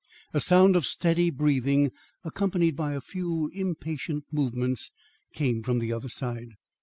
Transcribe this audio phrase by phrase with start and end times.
[0.33, 1.91] A sound of steady breathing,
[2.23, 4.89] accompanied by a few impatient movements,
[5.35, 6.53] came from the other side.